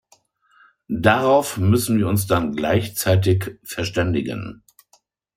[0.97, 4.63] Darauf müssen wir uns dann gleichzeitig verständigen.